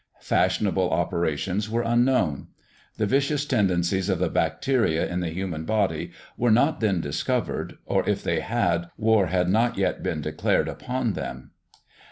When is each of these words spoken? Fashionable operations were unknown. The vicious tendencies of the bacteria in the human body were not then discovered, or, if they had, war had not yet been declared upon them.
Fashionable 0.21 0.89
operations 0.89 1.69
were 1.69 1.83
unknown. 1.83 2.47
The 2.97 3.05
vicious 3.05 3.45
tendencies 3.45 4.09
of 4.09 4.17
the 4.17 4.29
bacteria 4.31 5.05
in 5.07 5.19
the 5.19 5.29
human 5.29 5.63
body 5.63 6.11
were 6.37 6.49
not 6.49 6.79
then 6.79 7.01
discovered, 7.01 7.77
or, 7.85 8.09
if 8.09 8.23
they 8.23 8.39
had, 8.39 8.89
war 8.97 9.27
had 9.27 9.47
not 9.47 9.77
yet 9.77 10.01
been 10.01 10.19
declared 10.21 10.67
upon 10.67 11.13
them. 11.13 11.51